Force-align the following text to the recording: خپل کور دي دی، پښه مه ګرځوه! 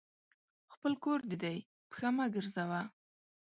خپل 0.73 0.93
کور 1.03 1.19
دي 1.29 1.37
دی، 1.43 1.57
پښه 1.89 2.09
مه 2.15 2.25
ګرځوه! 2.35 2.81